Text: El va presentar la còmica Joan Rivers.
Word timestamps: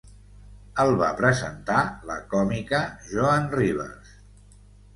El 0.83 0.93
va 1.01 1.09
presentar 1.19 1.83
la 2.13 2.17
còmica 2.33 2.81
Joan 3.13 3.49
Rivers. 3.55 4.13